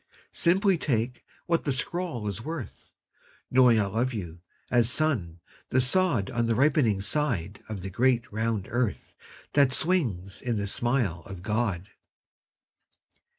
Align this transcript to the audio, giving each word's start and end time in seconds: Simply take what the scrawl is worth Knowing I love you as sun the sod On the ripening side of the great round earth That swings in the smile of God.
Simply 0.33 0.79
take 0.79 1.23
what 1.45 1.63
the 1.63 1.71
scrawl 1.71 2.27
is 2.27 2.43
worth 2.43 2.89
Knowing 3.51 3.79
I 3.79 3.85
love 3.85 4.15
you 4.15 4.39
as 4.71 4.89
sun 4.89 5.41
the 5.69 5.79
sod 5.79 6.31
On 6.31 6.47
the 6.47 6.55
ripening 6.55 7.01
side 7.01 7.61
of 7.69 7.81
the 7.81 7.91
great 7.91 8.23
round 8.33 8.67
earth 8.71 9.13
That 9.53 9.71
swings 9.71 10.41
in 10.41 10.57
the 10.57 10.65
smile 10.65 11.21
of 11.27 11.43
God. 11.43 11.89